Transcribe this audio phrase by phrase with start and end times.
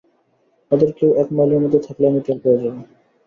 [0.71, 2.81] ওদের কেউ এক মাইলের মধ্যে থাকলে, আমি টের পেয়ে যাবো।